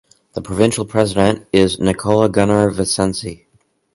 The 0.33 0.41
provincial 0.41 0.83
president 0.83 1.47
is 1.53 1.79
Nicola 1.79 2.27
Gunnar 2.27 2.71
Vincenzi. 2.71 3.45